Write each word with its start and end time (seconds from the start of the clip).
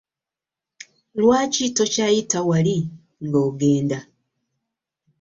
Lwaki 1.21 1.65
tokyayita 1.77 2.39
wali 2.49 2.77
nga 3.25 3.39
ogenda? 3.47 3.99